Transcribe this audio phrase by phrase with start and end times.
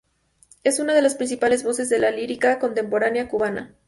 [0.63, 3.75] Es una de las principales voces de la lírica contemporánea cubana.